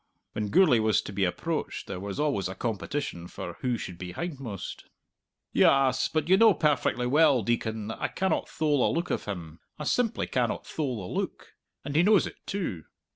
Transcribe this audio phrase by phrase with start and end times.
[0.31, 4.13] When Gourlay was to be approached there was always a competition for who should be
[4.13, 4.85] hindmost.
[5.53, 9.59] "Yass, but you know perfectly well, Deacon, that I cannot thole the look of him.
[9.77, 11.53] I simply cannot thole the look.
[11.85, 12.85] And he knows it too.